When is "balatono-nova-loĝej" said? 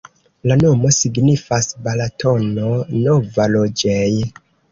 1.87-4.27